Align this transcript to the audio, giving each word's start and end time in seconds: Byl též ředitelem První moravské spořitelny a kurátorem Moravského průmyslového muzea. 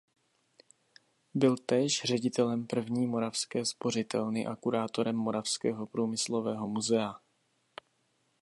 Byl 1.33 1.55
též 1.65 2.01
ředitelem 2.05 2.67
První 2.67 3.07
moravské 3.07 3.65
spořitelny 3.65 4.45
a 4.47 4.55
kurátorem 4.55 5.15
Moravského 5.15 5.87
průmyslového 5.87 6.67
muzea. 6.67 7.15